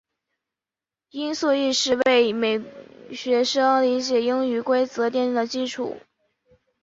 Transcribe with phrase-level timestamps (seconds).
[1.11, 2.33] 音素意识为
[3.13, 5.97] 学生理解英语规则奠定了基础。